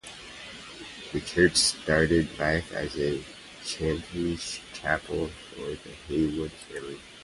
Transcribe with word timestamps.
The 1.13 1.21
church 1.21 1.55
started 1.57 2.39
life 2.39 2.71
as 2.73 2.97
a 2.97 3.23
chantry 3.63 4.35
chapel 4.73 5.27
for 5.27 5.69
the 5.77 5.91
Heywood 6.07 6.51
family. 6.51 6.97